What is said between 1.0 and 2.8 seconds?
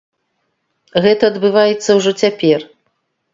Гэта адбываецца ўжо цяпер.